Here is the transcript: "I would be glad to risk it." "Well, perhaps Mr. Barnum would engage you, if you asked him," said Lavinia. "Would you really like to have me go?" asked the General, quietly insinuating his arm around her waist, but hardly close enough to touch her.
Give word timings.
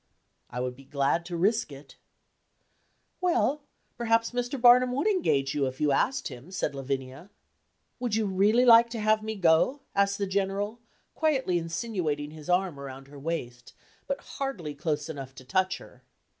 "I 0.49 0.61
would 0.61 0.75
be 0.75 0.85
glad 0.85 1.25
to 1.27 1.37
risk 1.37 1.71
it." 1.71 1.95
"Well, 3.21 3.61
perhaps 3.99 4.31
Mr. 4.31 4.59
Barnum 4.59 4.93
would 4.93 5.05
engage 5.05 5.53
you, 5.53 5.67
if 5.67 5.79
you 5.79 5.91
asked 5.91 6.29
him," 6.29 6.49
said 6.49 6.73
Lavinia. 6.73 7.29
"Would 7.99 8.15
you 8.15 8.25
really 8.25 8.65
like 8.65 8.89
to 8.89 8.99
have 8.99 9.21
me 9.21 9.35
go?" 9.35 9.81
asked 9.93 10.17
the 10.17 10.25
General, 10.25 10.79
quietly 11.13 11.59
insinuating 11.59 12.31
his 12.31 12.49
arm 12.49 12.79
around 12.79 13.09
her 13.09 13.19
waist, 13.19 13.73
but 14.07 14.19
hardly 14.21 14.73
close 14.73 15.07
enough 15.07 15.35
to 15.35 15.45
touch 15.45 15.77
her. 15.77 16.03